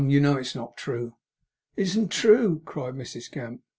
'You 0.03 0.19
know 0.19 0.37
it 0.37 0.41
is 0.47 0.55
not 0.55 0.77
true.' 0.77 1.13
'Isn't 1.77 2.09
true!' 2.09 2.63
cried 2.65 2.95
Mrs 2.95 3.31
Gamp. 3.31 3.61